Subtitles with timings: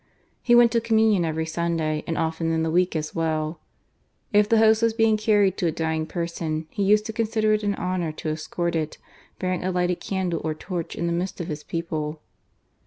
[0.41, 3.59] He went to Communion every Sunday and often in the week as well.
[4.33, 6.47] If the Host was being carried to a dying i f\ ^ THE TRUE CHRISTIAN,
[6.47, 8.97] 275 person, he used to consider it an honour to escort It,
[9.37, 12.19] bearing a lighted candle or torch, in the midst of his people.